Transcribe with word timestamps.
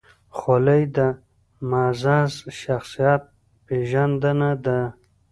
خولۍ 0.37 0.83
د 0.95 0.97
معزز 1.71 2.33
شخصیت 2.59 3.21
پېژندنه 3.67 4.51
ده. 4.65 4.79